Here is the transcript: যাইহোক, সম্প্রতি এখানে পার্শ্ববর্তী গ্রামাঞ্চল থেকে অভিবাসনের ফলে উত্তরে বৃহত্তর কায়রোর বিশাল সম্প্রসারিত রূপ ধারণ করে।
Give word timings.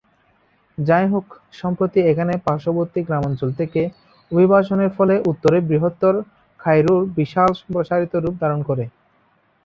যাইহোক, 0.77 1.27
সম্প্রতি 1.53 1.99
এখানে 2.11 2.33
পার্শ্ববর্তী 2.45 2.99
গ্রামাঞ্চল 3.03 3.49
থেকে 3.59 3.81
অভিবাসনের 4.31 4.91
ফলে 4.97 5.15
উত্তরে 5.31 5.57
বৃহত্তর 5.69 6.13
কায়রোর 6.59 7.01
বিশাল 7.17 7.49
সম্প্রসারিত 7.59 8.13
রূপ 8.15 8.35
ধারণ 8.41 8.59
করে। 8.69 8.83